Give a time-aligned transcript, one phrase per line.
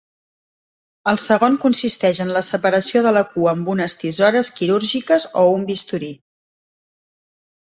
[1.11, 5.69] El segon consisteix en la separació de la cua amb unes tisores quirúrgiques o un
[5.69, 6.11] bisturí.